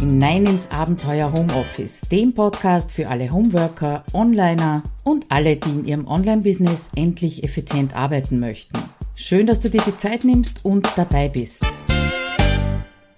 [0.00, 6.06] hinein ins Abenteuer Homeoffice, dem Podcast für alle Homeworker, Onliner und alle, die in ihrem
[6.06, 8.78] Online-Business endlich effizient arbeiten möchten.
[9.14, 11.62] Schön, dass du dir die Zeit nimmst und dabei bist.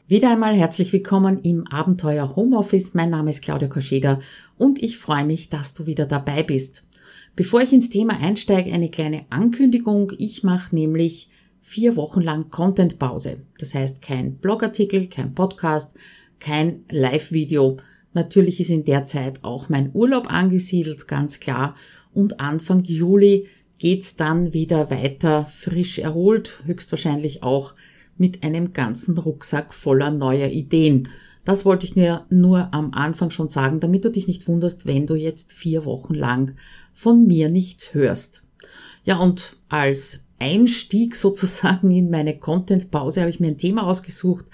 [0.08, 2.94] Wieder einmal herzlich willkommen im Abenteuer Homeoffice.
[2.94, 4.18] Mein Name ist Claudia Koscheda
[4.58, 6.82] und ich freue mich, dass du wieder dabei bist.
[7.36, 10.10] Bevor ich ins Thema einsteige, eine kleine Ankündigung.
[10.18, 11.28] Ich mache nämlich
[11.60, 13.36] vier Wochen lang Content-Pause.
[13.61, 15.94] Das heißt kein Blogartikel, kein Podcast,
[16.42, 17.78] kein Live-Video.
[18.14, 21.76] Natürlich ist in der Zeit auch mein Urlaub angesiedelt, ganz klar.
[22.12, 23.46] Und Anfang Juli
[23.78, 27.74] geht's dann wieder weiter frisch erholt, höchstwahrscheinlich auch
[28.18, 31.08] mit einem ganzen Rucksack voller neuer Ideen.
[31.44, 35.06] Das wollte ich dir nur am Anfang schon sagen, damit du dich nicht wunderst, wenn
[35.06, 36.54] du jetzt vier Wochen lang
[36.92, 38.42] von mir nichts hörst.
[39.04, 44.46] Ja, und als Einstieg sozusagen in meine Content-Pause habe ich mir ein Thema ausgesucht,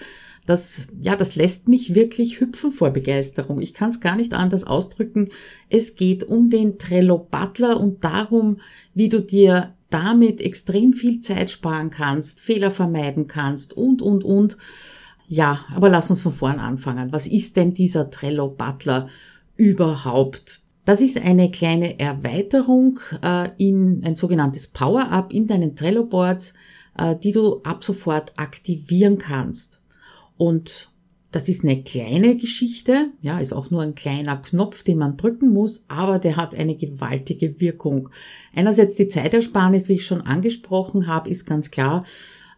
[0.49, 3.61] das, ja, das lässt mich wirklich hüpfen vor Begeisterung.
[3.61, 5.29] Ich kann es gar nicht anders ausdrücken.
[5.69, 8.59] Es geht um den Trello Butler und darum,
[8.95, 14.57] wie du dir damit extrem viel Zeit sparen kannst, Fehler vermeiden kannst und, und, und.
[15.27, 17.13] Ja, aber lass uns von vorn anfangen.
[17.13, 19.09] Was ist denn dieser Trello Butler
[19.57, 20.63] überhaupt?
[20.87, 26.55] Das ist eine kleine Erweiterung äh, in ein sogenanntes Power-Up in deinen Trello Boards,
[26.97, 29.83] äh, die du ab sofort aktivieren kannst.
[30.39, 30.91] Und
[31.31, 35.53] das ist eine kleine Geschichte, ja, ist auch nur ein kleiner Knopf, den man drücken
[35.53, 38.09] muss, aber der hat eine gewaltige Wirkung.
[38.55, 42.07] Einerseits die Zeitersparnis, wie ich schon angesprochen habe, ist ganz klar.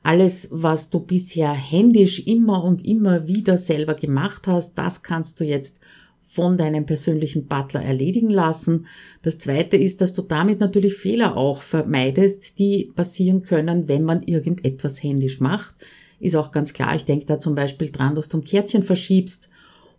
[0.04, 5.44] Alles, was du bisher händisch immer und immer wieder selber gemacht hast, das kannst du
[5.44, 5.80] jetzt
[6.20, 8.86] von deinem persönlichen Butler erledigen lassen.
[9.22, 14.22] Das zweite ist, dass du damit natürlich Fehler auch vermeidest, die passieren können, wenn man
[14.22, 15.74] irgendetwas händisch macht
[16.20, 16.94] ist auch ganz klar.
[16.94, 19.48] Ich denke da zum Beispiel dran, dass du ein Kärtchen verschiebst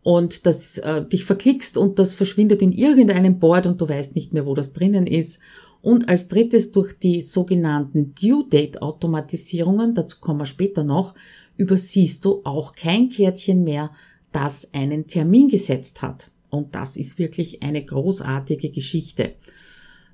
[0.03, 4.31] und das äh, dich verklickst und das verschwindet in irgendeinem Board und du weißt nicht
[4.33, 5.39] mehr, wo das drinnen ist.
[5.81, 11.15] Und als drittes durch die sogenannten Due Date Automatisierungen, dazu kommen wir später noch,
[11.57, 13.91] übersiehst du auch kein Kärtchen mehr,
[14.31, 16.29] das einen Termin gesetzt hat.
[16.49, 19.33] Und das ist wirklich eine großartige Geschichte.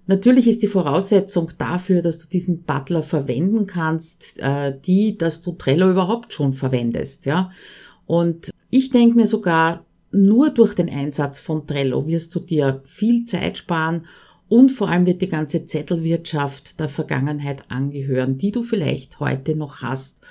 [0.07, 5.51] Natürlich ist die Voraussetzung dafür, dass du diesen Butler verwenden kannst, äh, die, dass du
[5.51, 7.51] Trello überhaupt schon verwendest, ja.
[8.05, 13.25] Und ich denke mir sogar, nur durch den Einsatz von Trello wirst du dir viel
[13.25, 14.05] Zeit sparen
[14.47, 19.81] und vor allem wird die ganze Zettelwirtschaft der Vergangenheit angehören, die du vielleicht heute noch
[19.81, 20.21] hast.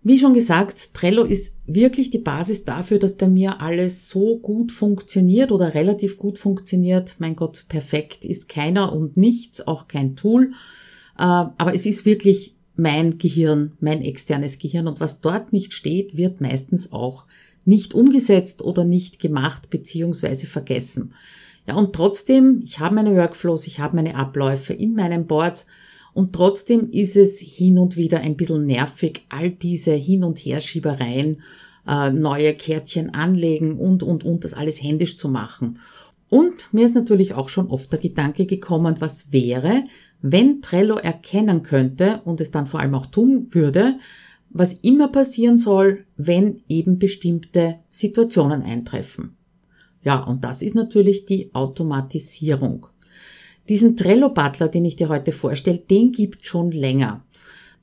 [0.01, 4.71] Wie schon gesagt, Trello ist wirklich die Basis dafür, dass bei mir alles so gut
[4.71, 7.15] funktioniert oder relativ gut funktioniert.
[7.19, 10.53] Mein Gott, perfekt ist keiner und nichts, auch kein Tool.
[11.17, 16.15] Äh, aber es ist wirklich mein Gehirn, mein externes Gehirn und was dort nicht steht,
[16.15, 17.25] wird meistens auch
[17.69, 21.13] nicht umgesetzt oder nicht gemacht beziehungsweise vergessen.
[21.67, 25.67] Ja, und trotzdem, ich habe meine Workflows, ich habe meine Abläufe in meinen Boards
[26.13, 31.41] und trotzdem ist es hin und wieder ein bisschen nervig, all diese Hin- und Herschiebereien,
[31.87, 35.79] äh, neue Kärtchen anlegen und, und, und, das alles händisch zu machen.
[36.29, 39.83] Und mir ist natürlich auch schon oft der Gedanke gekommen, was wäre,
[40.21, 43.99] wenn Trello erkennen könnte und es dann vor allem auch tun würde,
[44.49, 49.37] was immer passieren soll, wenn eben bestimmte Situationen eintreffen.
[50.03, 52.87] Ja, und das ist natürlich die Automatisierung.
[53.67, 57.23] Diesen Trello Butler, den ich dir heute vorstelle, den gibt schon länger.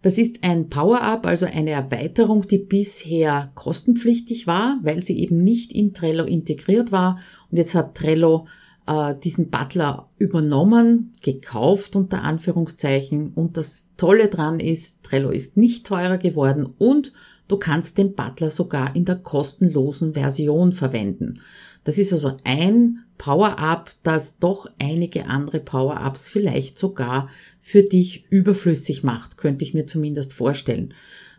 [0.03, 5.73] Das ist ein Power-Up, also eine Erweiterung, die bisher kostenpflichtig war, weil sie eben nicht
[5.73, 7.19] in Trello integriert war.
[7.51, 8.47] Und jetzt hat Trello
[8.87, 13.33] äh, diesen Butler übernommen, gekauft unter Anführungszeichen.
[13.35, 17.13] Und das Tolle dran ist, Trello ist nicht teurer geworden und
[17.49, 21.41] du kannst den Butler sogar in der kostenlosen Version verwenden.
[21.85, 27.29] Das ist also ein Power-Up, das doch einige andere Power-Ups vielleicht sogar
[27.61, 30.93] für dich überflüssig macht, könnte ich mir zumindest vorstellen.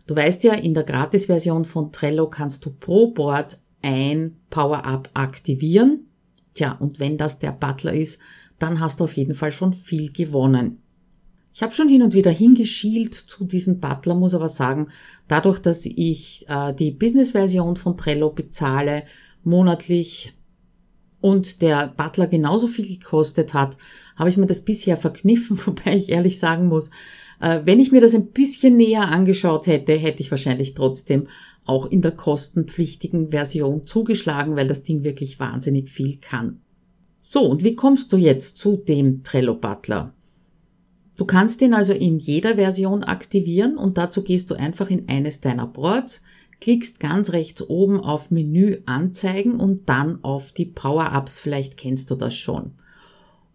[0.06, 6.07] Du weißt ja, in der Gratis-Version von Trello kannst du pro Board ein Power-Up aktivieren.
[6.58, 8.18] Tja, und wenn das der Butler ist,
[8.58, 10.82] dann hast du auf jeden Fall schon viel gewonnen.
[11.54, 14.88] Ich habe schon hin und wieder hingeschielt zu diesem Butler, muss aber sagen,
[15.28, 19.04] dadurch, dass ich äh, die Business-Version von Trello bezahle,
[19.44, 20.34] monatlich
[21.20, 23.76] und der Butler genauso viel gekostet hat,
[24.16, 26.90] habe ich mir das bisher verkniffen, wobei ich ehrlich sagen muss,
[27.40, 31.28] wenn ich mir das ein bisschen näher angeschaut hätte, hätte ich wahrscheinlich trotzdem
[31.64, 36.60] auch in der kostenpflichtigen Version zugeschlagen, weil das Ding wirklich wahnsinnig viel kann.
[37.20, 40.14] So, und wie kommst du jetzt zu dem Trello Butler?
[41.16, 45.40] Du kannst den also in jeder Version aktivieren und dazu gehst du einfach in eines
[45.40, 46.22] deiner Boards,
[46.60, 51.38] klickst ganz rechts oben auf Menü anzeigen und dann auf die Power-Ups.
[51.38, 52.72] Vielleicht kennst du das schon.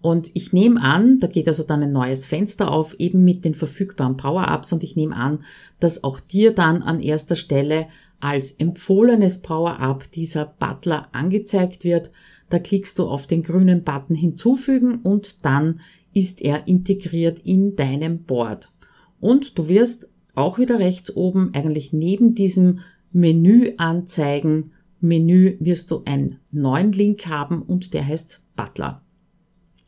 [0.04, 3.54] Und ich nehme an, da geht also dann ein neues Fenster auf, eben mit den
[3.54, 5.40] verfügbaren Power-Ups und ich nehme an,
[5.80, 7.88] dass auch dir dann an erster Stelle
[8.20, 12.12] als empfohlenes Power-Up dieser Butler angezeigt wird.
[12.50, 15.80] Da klickst du auf den grünen Button hinzufügen und dann
[16.14, 18.74] ist er integriert in deinem Board.
[19.22, 22.80] Und du wirst auch wieder rechts oben, eigentlich neben diesem
[23.14, 29.03] Menü anzeigen, Menü wirst du einen neuen Link haben und der heißt Butler.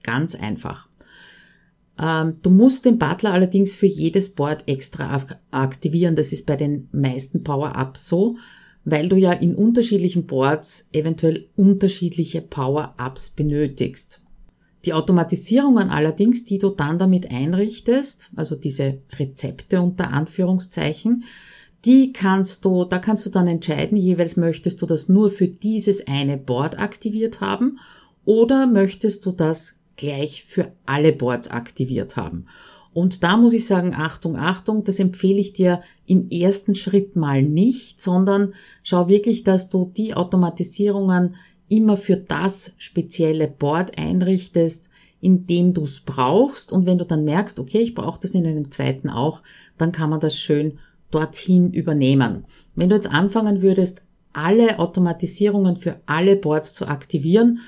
[0.05, 0.87] Ganz einfach.
[1.99, 6.15] Ähm, du musst den Butler allerdings für jedes Board extra aktivieren.
[6.15, 8.37] Das ist bei den meisten Power-Ups so,
[8.83, 14.21] weil du ja in unterschiedlichen Boards eventuell unterschiedliche Power-Ups benötigst.
[14.85, 21.23] Die Automatisierungen allerdings, die du dann damit einrichtest, also diese Rezepte unter Anführungszeichen,
[21.85, 26.05] die kannst du, da kannst du dann entscheiden, jeweils möchtest du das nur für dieses
[26.07, 27.79] eine Board aktiviert haben
[28.25, 32.45] oder möchtest du das gleich für alle Boards aktiviert haben.
[32.93, 37.43] Und da muss ich sagen, Achtung, Achtung, das empfehle ich dir im ersten Schritt mal
[37.43, 38.53] nicht, sondern
[38.83, 41.35] schau wirklich, dass du die Automatisierungen
[41.67, 44.89] immer für das spezielle Board einrichtest,
[45.19, 46.71] in dem du es brauchst.
[46.71, 49.41] Und wenn du dann merkst, okay, ich brauche das in einem zweiten auch,
[49.77, 50.79] dann kann man das schön
[51.11, 52.45] dorthin übernehmen.
[52.75, 57.59] Wenn du jetzt anfangen würdest, alle Automatisierungen für alle Boards zu aktivieren,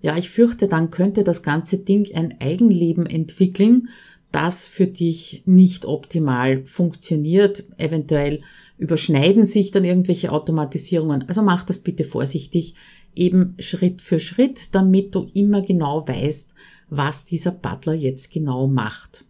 [0.00, 3.88] ja, ich fürchte, dann könnte das ganze Ding ein Eigenleben entwickeln,
[4.32, 7.64] das für dich nicht optimal funktioniert.
[7.78, 8.38] Eventuell
[8.76, 11.24] überschneiden sich dann irgendwelche Automatisierungen.
[11.28, 12.74] Also mach das bitte vorsichtig
[13.14, 16.50] eben Schritt für Schritt, damit du immer genau weißt,
[16.88, 19.24] was dieser Butler jetzt genau macht.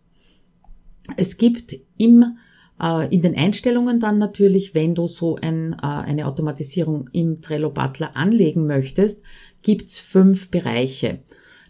[1.17, 2.37] Es gibt im,
[2.83, 7.71] äh, in den Einstellungen dann natürlich, wenn du so ein, äh, eine Automatisierung im Trello
[7.71, 9.23] Butler anlegen möchtest,
[9.63, 11.21] gibt's fünf Bereiche.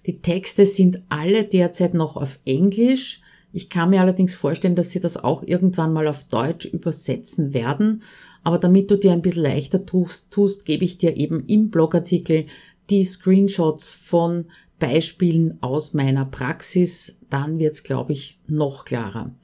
[0.07, 3.21] Die Texte sind alle derzeit noch auf Englisch.
[3.53, 8.03] Ich kann mir allerdings vorstellen, dass sie das auch irgendwann mal auf Deutsch übersetzen werden.
[8.45, 12.47] Aber damit du dir ein bisschen leichter tust, tust gebe ich dir eben im Blogartikel
[12.91, 14.47] die Screenshots von
[14.79, 17.17] Beispielen aus meiner Praxis.
[17.29, 19.35] Dann wird's, glaube ich, noch klarer.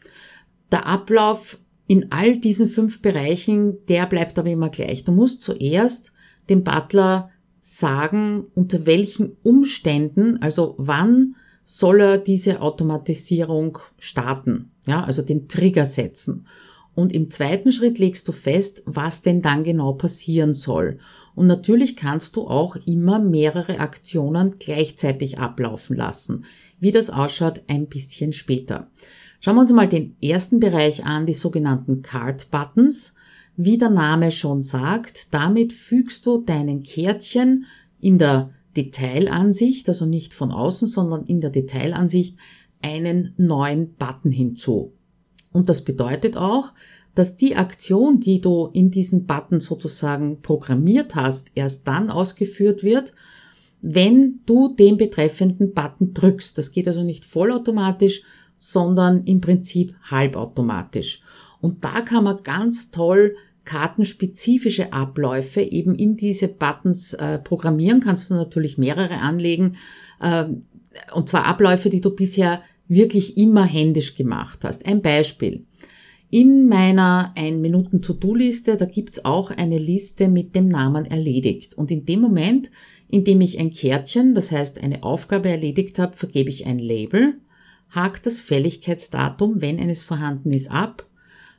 [0.71, 1.59] Der Ablauf
[1.89, 5.05] in all diesen fünf Bereichen, der bleibt aber immer gleich.
[5.05, 6.12] Du musst zuerst
[6.49, 7.31] dem Butler
[7.82, 11.34] sagen, unter welchen Umständen, also wann
[11.64, 16.46] soll er diese Automatisierung starten, ja, also den Trigger setzen.
[16.94, 20.98] Und im zweiten Schritt legst du fest, was denn dann genau passieren soll.
[21.34, 26.44] Und natürlich kannst du auch immer mehrere Aktionen gleichzeitig ablaufen lassen.
[26.79, 28.91] Wie das ausschaut, ein bisschen später.
[29.41, 33.15] Schauen wir uns mal den ersten Bereich an, die sogenannten Card Buttons.
[33.56, 37.67] Wie der Name schon sagt, damit fügst du deinen Kärtchen
[38.01, 42.37] in der Detailansicht, also nicht von außen, sondern in der Detailansicht,
[42.81, 44.93] einen neuen Button hinzu.
[45.53, 46.73] Und das bedeutet auch,
[47.15, 53.13] dass die Aktion, die du in diesen Button sozusagen programmiert hast, erst dann ausgeführt wird,
[53.82, 56.56] wenn du den betreffenden Button drückst.
[56.56, 58.23] Das geht also nicht vollautomatisch,
[58.55, 61.21] sondern im Prinzip halbautomatisch.
[61.62, 68.00] Und da kann man ganz toll kartenspezifische Abläufe eben in diese Buttons äh, programmieren.
[68.00, 69.76] Kannst du natürlich mehrere anlegen.
[70.20, 70.46] Äh,
[71.14, 74.84] und zwar Abläufe, die du bisher wirklich immer händisch gemacht hast.
[74.86, 75.64] Ein Beispiel.
[76.31, 81.76] In meiner 1-Minuten-To-Do-Liste, da gibt's auch eine Liste mit dem Namen erledigt.
[81.78, 82.70] Und in dem Moment,
[83.08, 87.34] in dem ich ein Kärtchen, das heißt eine Aufgabe erledigt habe, vergebe ich ein Label,
[87.90, 91.06] hakt das Fälligkeitsdatum, wenn eines vorhanden ist, ab,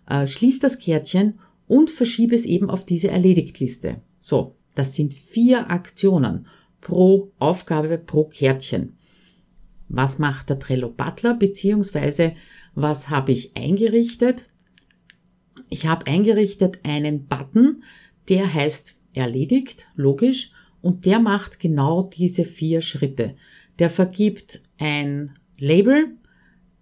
[0.07, 4.01] äh, schließt das Kärtchen und verschiebe es eben auf diese Erledigt-Liste.
[4.19, 6.47] So, das sind vier Aktionen
[6.81, 8.97] pro Aufgabe, pro Kärtchen
[9.93, 12.33] was macht der Trello Butler, beziehungsweise
[12.73, 14.49] was habe ich eingerichtet.
[15.69, 17.83] Ich habe eingerichtet einen Button,
[18.27, 23.35] der heißt erledigt, logisch, und der macht genau diese vier Schritte.
[23.77, 26.17] Der vergibt ein Label,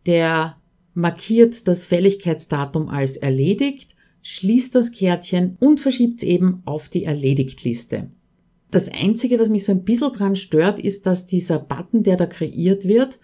[0.05, 0.57] der
[0.93, 8.11] markiert das Fälligkeitsdatum als erledigt, schließt das Kärtchen und verschiebt es eben auf die Erledigt-Liste.
[8.69, 12.25] Das Einzige, was mich so ein bisschen dran stört, ist, dass dieser Button, der da
[12.25, 13.19] kreiert wird,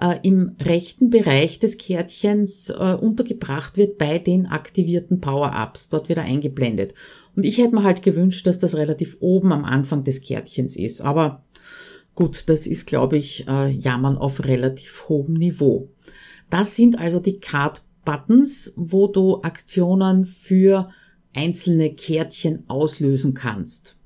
[0.00, 6.22] äh, im rechten Bereich des Kärtchens äh, untergebracht wird bei den aktivierten Power-Ups, dort wieder
[6.22, 6.94] eingeblendet.
[7.36, 11.00] Und ich hätte mir halt gewünscht, dass das relativ oben am Anfang des Kärtchens ist.
[11.00, 11.44] Aber
[12.14, 15.88] gut, das ist, glaube ich, äh, Jammern auf relativ hohem Niveau.
[16.50, 20.90] Das sind also die Card-Buttons, wo du Aktionen für
[21.34, 23.96] einzelne Kärtchen auslösen kannst.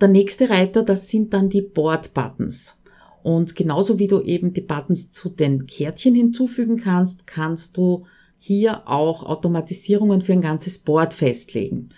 [0.00, 2.76] Der nächste Reiter, das sind dann die Board-Buttons.
[3.22, 8.04] Und genauso wie du eben die Buttons zu den Kärtchen hinzufügen kannst, kannst du
[8.38, 11.88] hier auch Automatisierungen für ein ganzes Board festlegen.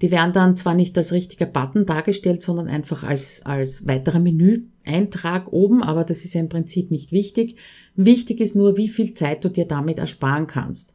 [0.00, 4.20] Die werden dann zwar nicht als richtiger Button dargestellt, sondern einfach als, als weiterer
[4.88, 7.56] Menüeintrag oben, aber das ist ja im Prinzip nicht wichtig.
[7.94, 10.92] Wichtig ist nur, wie viel Zeit du dir damit ersparen kannst.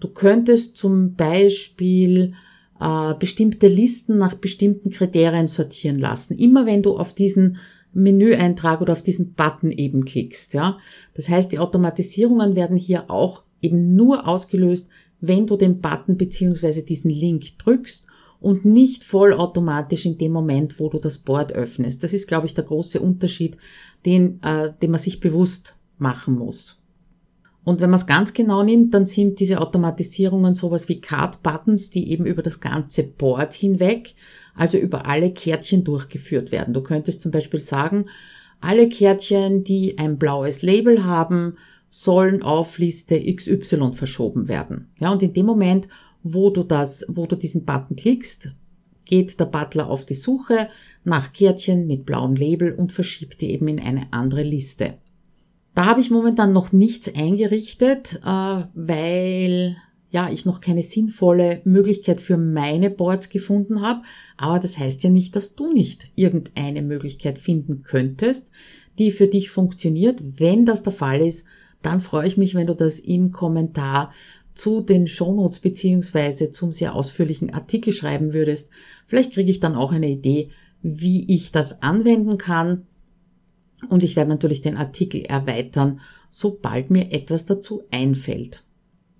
[0.00, 2.34] Du könntest zum Beispiel
[2.80, 6.36] äh, bestimmte Listen nach bestimmten Kriterien sortieren lassen.
[6.36, 7.58] Immer wenn du auf diesen
[7.92, 10.78] Menüeintrag oder auf diesen Button eben klickst, ja.
[11.14, 14.88] Das heißt, die Automatisierungen werden hier auch eben nur ausgelöst,
[15.20, 18.06] wenn du den Button beziehungsweise diesen Link drückst
[18.44, 22.04] und nicht vollautomatisch in dem Moment, wo du das Board öffnest.
[22.04, 23.56] Das ist, glaube ich, der große Unterschied,
[24.04, 26.78] den, äh, den man sich bewusst machen muss.
[27.64, 32.10] Und wenn man es ganz genau nimmt, dann sind diese Automatisierungen sowas wie Card-Buttons, die
[32.10, 34.14] eben über das ganze Board hinweg,
[34.54, 36.74] also über alle Kärtchen durchgeführt werden.
[36.74, 38.04] Du könntest zum Beispiel sagen,
[38.60, 41.54] alle Kärtchen, die ein blaues Label haben,
[41.88, 44.90] sollen auf Liste XY verschoben werden.
[44.98, 45.88] Ja, und in dem Moment,
[46.24, 48.50] wo du das, wo du diesen Button klickst,
[49.04, 50.68] geht der Butler auf die Suche
[51.04, 54.94] nach Kärtchen mit blauem Label und verschiebt die eben in eine andere Liste.
[55.74, 59.76] Da habe ich momentan noch nichts eingerichtet, äh, weil
[60.10, 64.02] ja, ich noch keine sinnvolle Möglichkeit für meine Boards gefunden habe.
[64.36, 68.48] Aber das heißt ja nicht, dass du nicht irgendeine Möglichkeit finden könntest,
[68.98, 70.22] die für dich funktioniert.
[70.38, 71.44] Wenn das der Fall ist,
[71.82, 74.12] dann freue ich mich, wenn du das in Kommentar
[74.54, 78.70] zu den Shownotes beziehungsweise zum sehr ausführlichen Artikel schreiben würdest.
[79.06, 80.50] Vielleicht kriege ich dann auch eine Idee,
[80.82, 82.86] wie ich das anwenden kann.
[83.88, 88.62] Und ich werde natürlich den Artikel erweitern, sobald mir etwas dazu einfällt.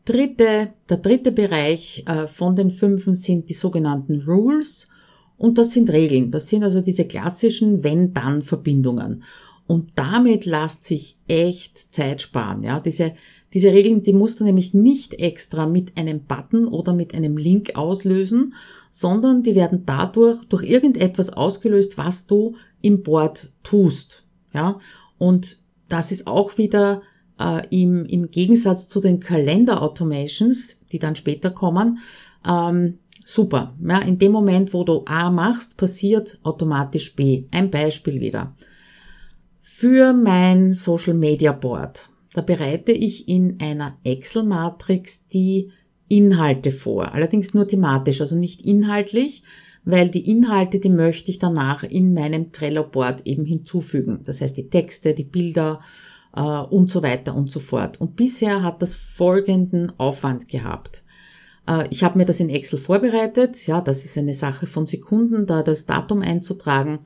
[0.05, 4.89] Dritte, der dritte Bereich äh, von den fünfen sind die sogenannten Rules.
[5.37, 6.31] Und das sind Regeln.
[6.31, 9.25] Das sind also diese klassischen Wenn-Dann-Verbindungen.
[9.67, 12.61] Und damit lässt sich echt Zeit sparen.
[12.61, 13.15] Ja, diese
[13.55, 17.77] diese Regeln, die musst du nämlich nicht extra mit einem Button oder mit einem Link
[17.77, 18.55] auslösen,
[18.91, 24.25] sondern die werden dadurch durch irgendetwas ausgelöst, was du im Board tust.
[24.53, 24.81] Ja,
[25.19, 25.59] und
[25.89, 27.03] das ist auch wieder
[27.39, 31.99] äh, im, im Gegensatz zu den Kalender-Automations, die dann später kommen,
[32.47, 33.77] ähm, super.
[33.87, 37.45] Ja, in dem Moment, wo du A machst, passiert automatisch B.
[37.53, 38.55] Ein Beispiel wieder.
[39.61, 45.71] Für mein Social Media Board da bereite ich in einer Excel-Matrix die
[46.09, 49.43] Inhalte vor, allerdings nur thematisch, also nicht inhaltlich,
[49.85, 54.21] weil die Inhalte, die möchte ich danach in meinem Trello-Board eben hinzufügen.
[54.25, 55.81] Das heißt die Texte, die Bilder
[56.35, 58.01] äh, und so weiter und so fort.
[58.01, 61.05] Und bisher hat das folgenden Aufwand gehabt.
[61.69, 65.47] Äh, ich habe mir das in Excel vorbereitet, ja, das ist eine Sache von Sekunden,
[65.47, 66.99] da das Datum einzutragen.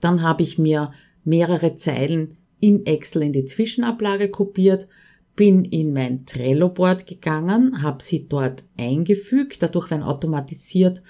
[0.00, 0.92] Dann habe ich mir
[1.24, 4.88] mehrere Zeilen in Excel in die Zwischenablage kopiert,
[5.36, 11.02] bin in mein Trello-Board gegangen, habe sie dort eingefügt, dadurch werden automatisiert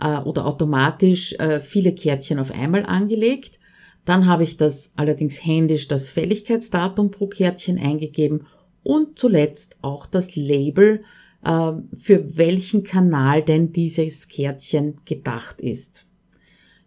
[0.00, 3.60] äh, oder automatisch äh, viele Kärtchen auf einmal angelegt.
[4.04, 8.48] Dann habe ich das allerdings händisch das Fälligkeitsdatum pro Kärtchen eingegeben
[8.82, 11.04] und zuletzt auch das Label,
[11.44, 16.04] äh, für welchen Kanal denn dieses Kärtchen gedacht ist.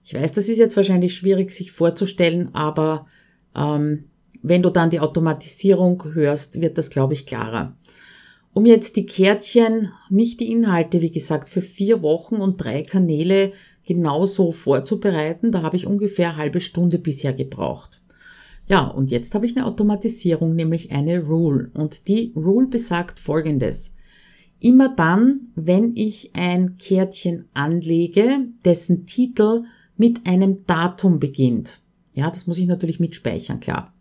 [0.04, 3.08] Ich weiß, das ist jetzt wahrscheinlich schwierig sich vorzustellen, aber
[3.56, 4.09] ähm,
[4.41, 7.75] wenn du dann die Automatisierung hörst, wird das, glaube ich, klarer.
[8.53, 13.51] Um jetzt die Kärtchen, nicht die Inhalte, wie gesagt, für vier Wochen und drei Kanäle
[13.86, 18.01] genauso vorzubereiten, da habe ich ungefähr eine halbe Stunde bisher gebraucht.
[18.67, 21.72] Ja, und jetzt habe ich eine Automatisierung, nämlich eine Rule.
[21.74, 23.93] Und die Rule besagt folgendes.
[24.60, 29.63] Immer dann, wenn ich ein Kärtchen anlege, dessen Titel
[29.96, 31.79] mit einem Datum beginnt.
[32.13, 33.93] Ja, das muss ich natürlich mitspeichern, klar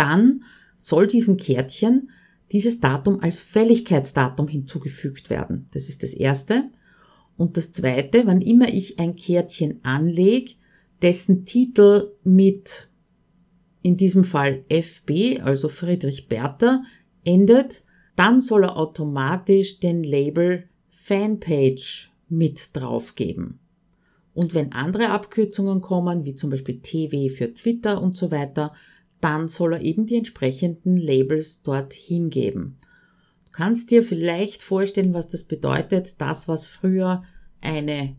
[0.00, 0.44] dann
[0.78, 2.10] soll diesem Kärtchen
[2.52, 5.68] dieses Datum als Fälligkeitsdatum hinzugefügt werden.
[5.72, 6.70] Das ist das Erste.
[7.36, 10.54] Und das Zweite, wann immer ich ein Kärtchen anlege,
[11.02, 12.88] dessen Titel mit
[13.82, 16.82] in diesem Fall FB, also Friedrich Bertha,
[17.24, 17.82] endet,
[18.16, 23.58] dann soll er automatisch den Label Fanpage mit draufgeben.
[24.32, 28.72] Und wenn andere Abkürzungen kommen, wie zum Beispiel TV für Twitter und so weiter,
[29.20, 32.78] dann soll er eben die entsprechenden Labels dort hingeben.
[33.44, 36.14] Du kannst dir vielleicht vorstellen, was das bedeutet.
[36.18, 37.22] Das, was früher
[37.60, 38.16] eine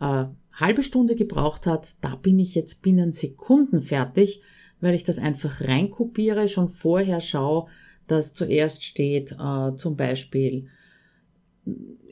[0.00, 4.42] äh, halbe Stunde gebraucht hat, da bin ich jetzt binnen Sekunden fertig,
[4.80, 7.66] weil ich das einfach reinkopiere, schon vorher schaue,
[8.06, 10.66] dass zuerst steht äh, zum Beispiel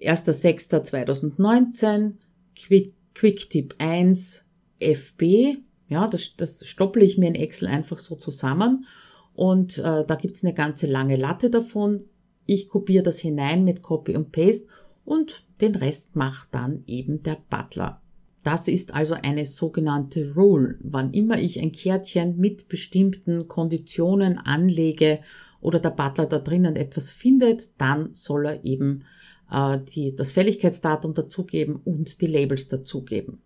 [0.01, 2.15] 1.6.2019,
[2.57, 4.45] Quick, Quicktip 1,
[4.79, 5.59] FB,
[5.91, 8.87] ja, das, das stopple ich mir in Excel einfach so zusammen
[9.35, 12.05] und äh, da gibt's eine ganze lange Latte davon.
[12.47, 14.67] Ich kopiere das hinein mit Copy und Paste
[15.05, 18.01] und den Rest macht dann eben der Butler.
[18.45, 20.79] Das ist also eine sogenannte Rule.
[20.81, 25.21] Wann immer ich ein Kärtchen mit bestimmten Konditionen anlege
[25.61, 29.05] oder der Butler da drinnen etwas findet, dann soll er eben
[29.51, 33.43] äh, die, das Fälligkeitsdatum dazugeben und die Labels dazugeben.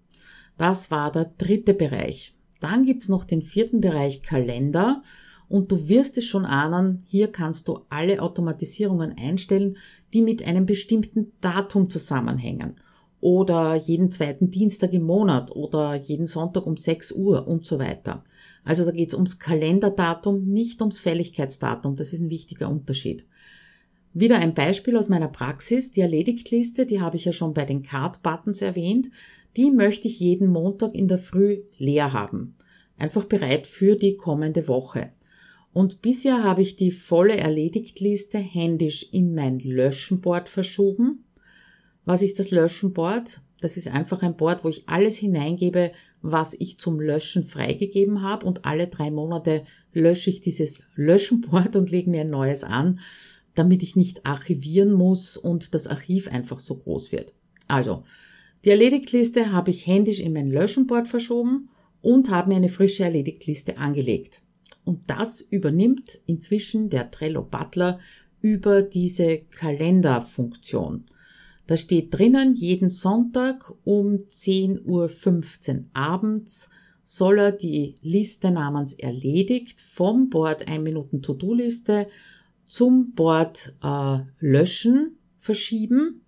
[0.57, 2.34] Das war der dritte Bereich.
[2.65, 5.03] Dann gibt's noch den vierten Bereich Kalender.
[5.51, 9.77] Und du wirst es schon ahnen, hier kannst du alle Automatisierungen einstellen,
[10.15, 12.77] die mit einem bestimmten Datum zusammenhängen.
[13.21, 18.25] Oder jeden zweiten Dienstag im Monat oder jeden Sonntag um 6 Uhr und so weiter.
[18.65, 21.97] Also da geht es ums Kalenderdatum, nicht ums Fälligkeitsdatum.
[21.97, 23.27] Das ist ein wichtiger Unterschied.
[24.15, 25.91] Wieder ein Beispiel aus meiner Praxis.
[25.91, 29.11] Die Erledigtliste, die habe ich ja schon bei den Card-Buttons erwähnt.
[29.57, 32.57] Die möchte ich jeden Montag in der Früh leer haben.
[32.97, 35.13] Einfach bereit für die kommende Woche.
[35.73, 41.25] Und bisher habe ich die volle Erledigtliste händisch in mein Löschenboard verschoben.
[42.05, 43.41] Was ist das Löschenboard?
[43.61, 48.47] Das ist einfach ein Board, wo ich alles hineingebe, was ich zum Löschen freigegeben habe
[48.47, 53.01] und alle drei Monate lösche ich dieses Löschenboard und lege mir ein neues an,
[53.55, 57.35] damit ich nicht archivieren muss und das Archiv einfach so groß wird.
[57.67, 58.05] Also,
[58.65, 61.69] die Erledigtliste habe ich händisch in mein Löschenboard verschoben
[62.01, 64.43] und habe mir eine frische Erledigtliste angelegt.
[64.85, 67.99] Und das übernimmt inzwischen der Trello Butler
[68.41, 71.05] über diese Kalenderfunktion.
[71.67, 76.69] Da steht drinnen, jeden Sonntag um 10.15 Uhr abends
[77.03, 82.09] soll er die Liste namens erledigt vom Board 1 Minuten To-Do-Liste
[82.65, 86.24] zum Board äh, löschen verschieben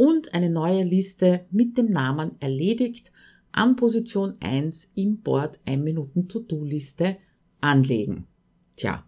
[0.00, 3.12] und eine neue Liste mit dem Namen erledigt
[3.52, 7.18] an Position 1 im Board 1 Minuten To-Do-Liste
[7.60, 8.26] anlegen.
[8.76, 9.04] Tja,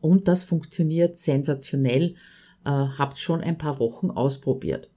[0.00, 2.16] und das funktioniert sensationell.
[2.64, 4.90] Äh, hab's schon ein paar Wochen ausprobiert.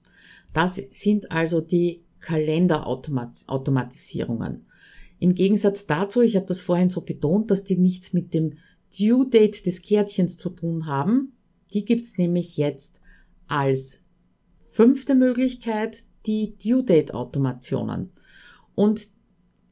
[0.52, 4.66] Das sind also die Kalenderautomatisierungen.
[5.20, 8.54] Im Gegensatz dazu, ich habe das vorhin so betont, dass die nichts mit dem
[8.98, 11.34] Due Date des Kärtchens zu tun haben.
[11.72, 13.00] Die gibt's nämlich jetzt
[13.46, 14.00] als
[14.70, 18.12] fünfte Möglichkeit, die Due Date Automationen.
[18.74, 19.08] Und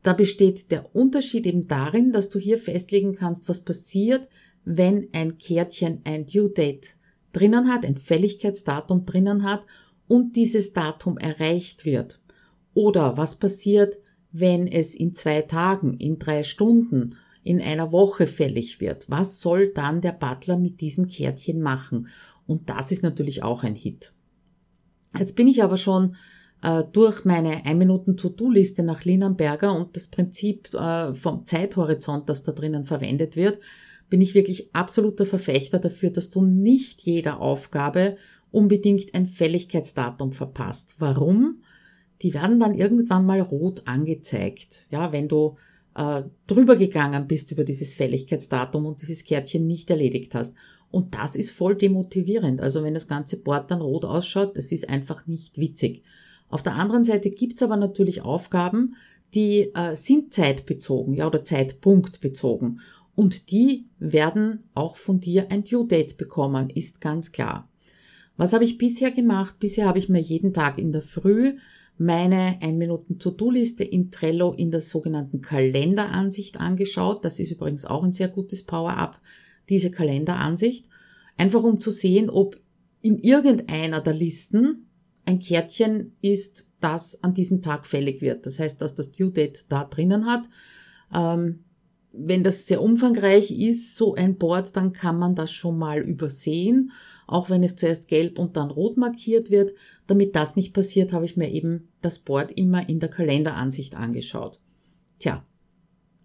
[0.03, 4.29] da besteht der Unterschied eben darin, dass du hier festlegen kannst, was passiert,
[4.65, 6.97] wenn ein Kärtchen ein Due Date
[7.33, 9.65] drinnen hat, ein Fälligkeitsdatum drinnen hat
[10.09, 12.21] und dieses Datum erreicht wird.
[12.75, 13.99] Oder was passiert,
[14.33, 19.09] wenn es in zwei Tagen, in drei Stunden, in einer Woche fällig wird.
[19.09, 22.09] Was soll dann der Butler mit diesem Kärtchen machen?
[22.47, 24.13] Und das ist natürlich auch ein Hit.
[25.16, 26.16] Jetzt bin ich aber schon
[26.62, 32.42] äh, durch meine 1 Minuten To-Do-Liste nach Linenberger und das Prinzip äh, vom Zeithorizont, das
[32.42, 33.61] da drinnen verwendet wird,
[34.11, 38.16] bin ich wirklich absoluter Verfechter dafür, dass du nicht jeder Aufgabe
[38.51, 40.97] unbedingt ein Fälligkeitsdatum verpasst.
[40.99, 41.62] Warum?
[42.23, 44.87] Die werden dann irgendwann mal rot angezeigt.
[44.90, 45.57] Ja, wenn du
[45.94, 50.55] äh, drüber gegangen bist über dieses Fälligkeitsdatum und dieses Kärtchen nicht erledigt hast.
[50.90, 52.61] Und das ist voll demotivierend.
[52.61, 56.03] Also wenn das ganze Board dann rot ausschaut, das ist einfach nicht witzig.
[56.48, 58.96] Auf der anderen Seite gibt's aber natürlich Aufgaben,
[59.35, 62.81] die äh, sind zeitbezogen, ja, oder zeitpunktbezogen.
[63.14, 67.68] Und die werden auch von dir ein Due Date bekommen, ist ganz klar.
[68.37, 69.57] Was habe ich bisher gemacht?
[69.59, 71.57] Bisher habe ich mir jeden Tag in der Früh
[71.98, 77.24] meine 1 Minuten To-Do-Liste in Trello in der sogenannten Kalenderansicht angeschaut.
[77.24, 79.20] Das ist übrigens auch ein sehr gutes Power-Up,
[79.68, 80.88] diese Kalenderansicht.
[81.37, 82.61] Einfach um zu sehen, ob
[83.00, 84.88] in irgendeiner der Listen
[85.24, 88.46] ein Kärtchen ist, das an diesem Tag fällig wird.
[88.46, 90.48] Das heißt, dass das Due Date da drinnen hat.
[91.14, 91.64] Ähm,
[92.12, 96.90] wenn das sehr umfangreich ist, so ein Board, dann kann man das schon mal übersehen,
[97.26, 99.74] auch wenn es zuerst gelb und dann rot markiert wird.
[100.07, 104.61] Damit das nicht passiert, habe ich mir eben das Board immer in der Kalenderansicht angeschaut.
[105.18, 105.44] Tja,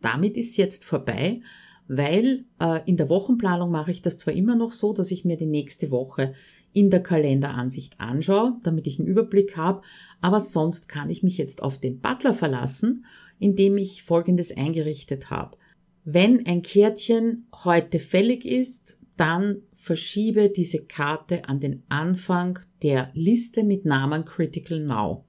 [0.01, 1.41] damit ist jetzt vorbei,
[1.87, 5.37] weil äh, in der Wochenplanung mache ich das zwar immer noch so, dass ich mir
[5.37, 6.33] die nächste Woche
[6.71, 9.81] in der Kalenderansicht anschaue, damit ich einen Überblick habe,
[10.21, 13.05] aber sonst kann ich mich jetzt auf den Butler verlassen,
[13.39, 15.57] indem ich Folgendes eingerichtet habe.
[16.05, 23.63] Wenn ein Kärtchen heute fällig ist, dann verschiebe diese Karte an den Anfang der Liste
[23.63, 25.25] mit Namen Critical Now.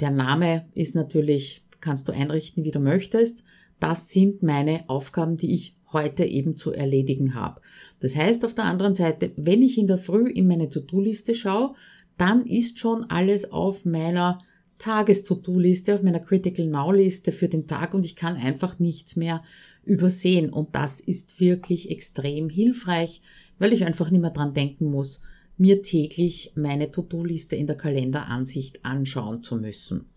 [0.00, 3.42] Der Name ist natürlich, kannst du einrichten, wie du möchtest.
[3.82, 7.60] Das sind meine Aufgaben, die ich heute eben zu erledigen habe.
[7.98, 11.74] Das heißt auf der anderen Seite, wenn ich in der Früh in meine To-Do-Liste schaue,
[12.16, 14.38] dann ist schon alles auf meiner
[14.78, 19.42] Tages-To-Do-Liste, auf meiner Critical Now-Liste für den Tag und ich kann einfach nichts mehr
[19.82, 20.50] übersehen.
[20.50, 23.20] Und das ist wirklich extrem hilfreich,
[23.58, 25.22] weil ich einfach nicht mehr dran denken muss,
[25.56, 30.11] mir täglich meine To-Do-Liste in der Kalenderansicht anschauen zu müssen.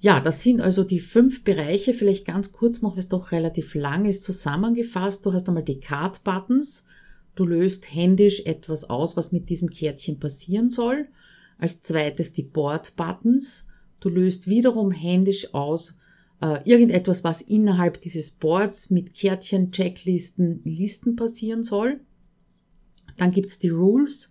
[0.00, 3.74] Ja, das sind also die fünf Bereiche, vielleicht ganz kurz noch, weil es doch relativ
[3.74, 5.24] lang ist, zusammengefasst.
[5.24, 6.84] Du hast einmal die Card-Buttons.
[7.34, 11.08] Du löst händisch etwas aus, was mit diesem Kärtchen passieren soll.
[11.58, 13.64] Als zweites die Board-Buttons.
[14.00, 15.96] Du löst wiederum händisch aus
[16.42, 22.00] äh, irgendetwas, was innerhalb dieses Boards mit Kärtchen, Checklisten, Listen passieren soll.
[23.16, 24.30] Dann gibt's die Rules.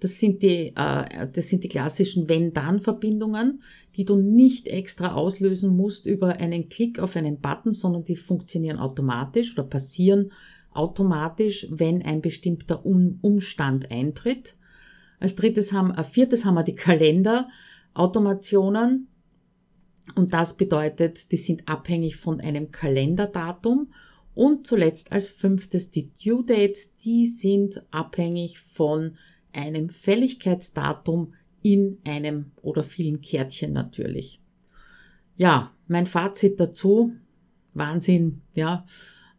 [0.00, 3.62] Das sind die, äh, das sind die klassischen Wenn-Dann-Verbindungen,
[3.96, 8.78] die du nicht extra auslösen musst über einen Klick auf einen Button, sondern die funktionieren
[8.78, 10.30] automatisch oder passieren
[10.70, 14.56] automatisch, wenn ein bestimmter Umstand eintritt.
[15.20, 19.08] Als drittes haben, äh, viertes haben wir die Kalenderautomationen.
[20.14, 23.90] Und das bedeutet, die sind abhängig von einem Kalenderdatum.
[24.34, 29.16] Und zuletzt als fünftes die Due Dates, die sind abhängig von
[29.54, 34.40] einem Fälligkeitsdatum in einem oder vielen Kärtchen natürlich.
[35.36, 37.12] Ja, mein Fazit dazu,
[37.72, 38.84] Wahnsinn, ja.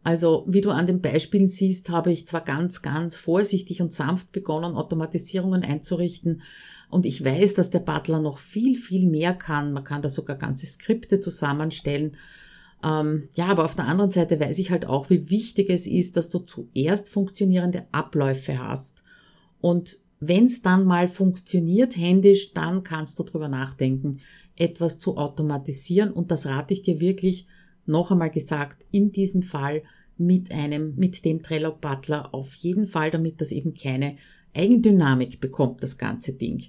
[0.02, 4.30] Also, wie du an den Beispielen siehst, habe ich zwar ganz, ganz vorsichtig und sanft
[4.30, 6.42] begonnen, Automatisierungen einzurichten.
[6.90, 9.72] Und ich weiß, dass der Butler noch viel, viel mehr kann.
[9.72, 12.16] Man kann da sogar ganze Skripte zusammenstellen.
[12.84, 16.16] Ähm, ja, aber auf der anderen Seite weiß ich halt auch, wie wichtig es ist,
[16.16, 19.02] dass du zuerst funktionierende Abläufe hast.
[19.60, 24.20] Und wenn es dann mal funktioniert händisch, dann kannst du drüber nachdenken,
[24.56, 26.12] etwas zu automatisieren.
[26.12, 27.46] Und das rate ich dir wirklich
[27.84, 29.82] noch einmal gesagt, in diesem Fall
[30.18, 34.16] mit einem, mit dem Trello Butler auf jeden Fall, damit das eben keine
[34.54, 36.64] Eigendynamik bekommt, das ganze Ding.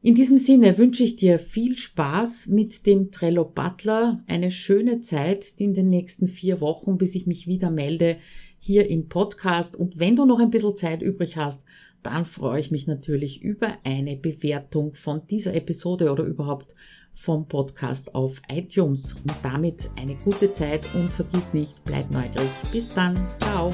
[0.06, 5.54] In diesem Sinne wünsche ich dir viel Spaß mit dem Trello Butler, eine schöne Zeit
[5.60, 8.18] in den nächsten vier Wochen, bis ich mich wieder melde
[8.60, 9.78] hier im Podcast.
[9.78, 11.64] Und wenn du noch ein bisschen Zeit übrig hast,
[12.02, 16.76] dann freue ich mich natürlich über eine Bewertung von dieser Episode oder überhaupt
[17.14, 19.14] vom Podcast auf iTunes.
[19.14, 22.52] Und damit eine gute Zeit und vergiss nicht, bleib neugierig.
[22.74, 23.16] Bis dann.
[23.40, 23.74] Ciao.